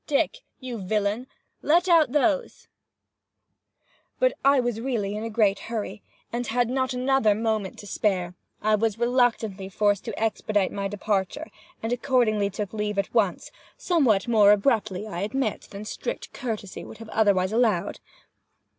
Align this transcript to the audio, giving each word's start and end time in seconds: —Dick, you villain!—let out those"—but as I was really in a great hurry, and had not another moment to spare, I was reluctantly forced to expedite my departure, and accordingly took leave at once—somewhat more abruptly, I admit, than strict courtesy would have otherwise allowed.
—Dick, 0.07 0.39
you 0.59 0.79
villain!—let 0.79 1.87
out 1.87 2.11
those"—but 2.11 4.31
as 4.31 4.37
I 4.43 4.59
was 4.59 4.81
really 4.81 5.15
in 5.15 5.23
a 5.23 5.29
great 5.29 5.59
hurry, 5.69 6.01
and 6.33 6.47
had 6.47 6.71
not 6.71 6.93
another 6.95 7.35
moment 7.35 7.77
to 7.77 7.85
spare, 7.85 8.33
I 8.63 8.73
was 8.73 8.97
reluctantly 8.97 9.69
forced 9.69 10.03
to 10.05 10.19
expedite 10.19 10.71
my 10.71 10.87
departure, 10.87 11.51
and 11.83 11.93
accordingly 11.93 12.49
took 12.49 12.73
leave 12.73 12.97
at 12.97 13.13
once—somewhat 13.13 14.27
more 14.27 14.51
abruptly, 14.51 15.05
I 15.05 15.19
admit, 15.19 15.67
than 15.69 15.85
strict 15.85 16.33
courtesy 16.33 16.83
would 16.83 16.97
have 16.97 17.09
otherwise 17.09 17.51
allowed. 17.51 17.99